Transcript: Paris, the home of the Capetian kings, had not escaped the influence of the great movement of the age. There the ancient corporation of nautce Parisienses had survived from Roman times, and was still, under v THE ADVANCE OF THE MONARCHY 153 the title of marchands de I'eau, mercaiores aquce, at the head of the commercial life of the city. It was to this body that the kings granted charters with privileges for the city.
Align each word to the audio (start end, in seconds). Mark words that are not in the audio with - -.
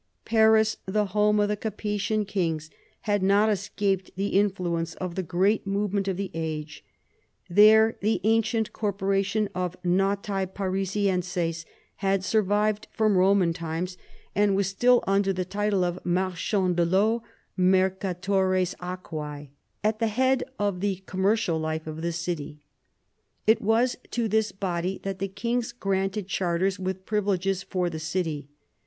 Paris, 0.25 0.77
the 0.87 1.05
home 1.13 1.39
of 1.39 1.47
the 1.47 1.55
Capetian 1.55 2.25
kings, 2.25 2.71
had 3.01 3.21
not 3.21 3.51
escaped 3.51 4.09
the 4.15 4.29
influence 4.29 4.95
of 4.95 5.13
the 5.13 5.21
great 5.21 5.67
movement 5.67 6.07
of 6.07 6.17
the 6.17 6.31
age. 6.33 6.83
There 7.47 7.95
the 8.01 8.19
ancient 8.23 8.73
corporation 8.73 9.47
of 9.53 9.77
nautce 9.83 10.55
Parisienses 10.55 11.65
had 11.97 12.23
survived 12.23 12.87
from 12.91 13.15
Roman 13.15 13.53
times, 13.53 13.95
and 14.33 14.55
was 14.55 14.65
still, 14.65 15.03
under 15.05 15.33
v 15.33 15.35
THE 15.35 15.41
ADVANCE 15.43 15.71
OF 15.71 15.71
THE 15.71 16.01
MONARCHY 16.09 16.57
153 16.57 16.73
the 16.89 16.93
title 16.95 17.03
of 17.03 17.21
marchands 17.61 18.21
de 18.23 18.33
I'eau, 18.33 18.35
mercaiores 18.35 18.75
aquce, 18.79 19.49
at 19.83 19.99
the 19.99 20.07
head 20.07 20.43
of 20.57 20.79
the 20.79 21.03
commercial 21.05 21.59
life 21.59 21.85
of 21.85 22.01
the 22.01 22.11
city. 22.11 22.63
It 23.45 23.61
was 23.61 23.95
to 24.09 24.27
this 24.27 24.51
body 24.51 24.99
that 25.03 25.19
the 25.19 25.27
kings 25.27 25.71
granted 25.71 26.27
charters 26.27 26.79
with 26.79 27.05
privileges 27.05 27.61
for 27.61 27.87
the 27.87 27.99
city. 27.99 28.49